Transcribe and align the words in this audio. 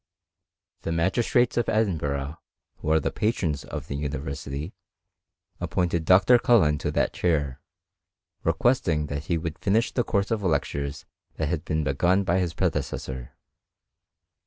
The 0.81 0.91
magistrates 0.91 1.57
of 1.57 1.69
Edin 1.69 1.99
burgh, 1.99 2.35
who 2.77 2.89
are 2.89 2.99
the 2.99 3.11
patrons 3.11 3.63
of 3.63 3.87
the 3.87 3.93
university, 3.95 4.73
appoint 5.59 5.93
ed 5.93 6.05
Dr. 6.05 6.39
Cullen 6.39 6.79
to 6.79 6.89
that 6.89 7.13
chair, 7.13 7.61
requesting 8.43 9.05
that 9.05 9.25
he 9.25 9.37
would 9.37 9.59
finish 9.59 9.91
the 9.91 10.03
course 10.03 10.31
of 10.31 10.41
lectures 10.41 11.05
that 11.35 11.49
had 11.49 11.63
been 11.63 11.83
begun 11.83 12.23
by 12.23 12.39
his 12.39 12.55
predecessor. 12.55 13.35